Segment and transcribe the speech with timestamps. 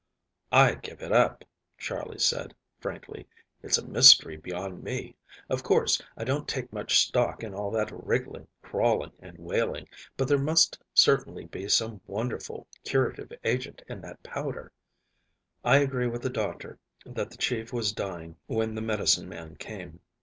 [0.51, 1.45] "I give it up,"
[1.77, 3.27] Charley said frankly.
[3.61, 5.15] "It's a mystery beyond me.
[5.47, 9.87] Of course, I don't take much stock in all that wriggling, clawing, and wailing,
[10.17, 14.71] but there must certainly be some wonderful curative agent in that powder.
[15.63, 19.99] I agree with the doctor that the chief was dying when the medicine man came."